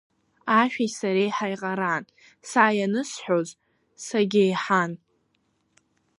[0.59, 2.03] Ашәеи сареи ҳаиҟаран,
[2.49, 3.49] са ианысҳәоз
[4.05, 4.91] сагьеиҳан.